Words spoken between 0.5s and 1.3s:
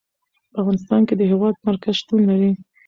په افغانستان کې د